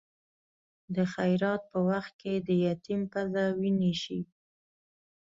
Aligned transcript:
د 0.95 0.97
خیرات 1.13 1.61
په 1.71 1.79
وخت 1.89 2.13
کې 2.21 2.33
د 2.47 2.49
یتیم 2.67 3.01
پزه 3.11 3.45
وینې 3.59 3.93
شي. 4.01 4.19